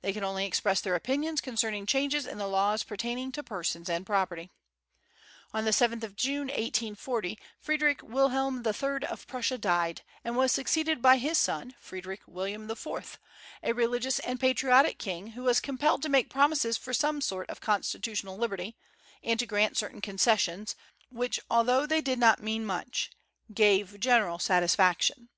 [0.00, 4.06] They could only express their opinions concerning changes in the laws pertaining to persons and
[4.06, 4.50] property.
[5.52, 9.06] On the 7th of June, 1840, Frederick William III.
[9.06, 13.18] of Prussia died, and was succeeded by his son Frederick William IV.,
[13.62, 17.60] a religious and patriotic king, who was compelled to make promises for some sort of
[17.60, 18.78] constitutional liberty,
[19.22, 20.74] and to grant certain concessions,
[21.10, 23.10] which although they did not mean much
[23.52, 25.28] gave general satisfaction.